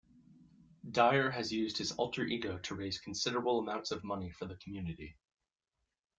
Dyer 0.89 1.29
has 1.29 1.51
used 1.53 1.77
his 1.77 1.91
alter-ego 1.91 2.57
to 2.57 2.73
raise 2.73 2.97
considerable 2.97 3.59
amounts 3.59 3.91
of 3.91 4.03
money 4.03 4.31
for 4.31 4.47
the 4.47 4.55
community. 4.55 5.15